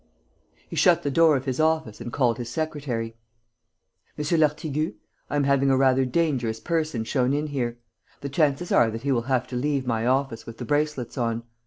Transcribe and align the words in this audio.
He 0.67 0.75
shut 0.75 1.03
the 1.03 1.11
door 1.11 1.37
of 1.37 1.45
his 1.45 1.59
office 1.59 2.01
and 2.01 2.11
called 2.11 2.39
his 2.39 2.49
secretary: 2.49 3.15
"M. 4.17 4.39
Lartigue, 4.39 4.95
I 5.29 5.35
am 5.35 5.43
having 5.43 5.69
a 5.69 5.77
rather 5.77 6.05
dangerous 6.05 6.59
person 6.59 7.03
shown 7.03 7.33
in 7.33 7.45
here. 7.45 7.77
The 8.21 8.29
chances 8.29 8.71
are 8.71 8.89
that 8.89 9.03
he 9.03 9.11
will 9.11 9.21
have 9.29 9.45
to 9.49 9.55
leave 9.55 9.85
my 9.85 10.07
office 10.07 10.47
with 10.47 10.57
the 10.57 10.65
bracelets 10.65 11.19
on. 11.19 11.43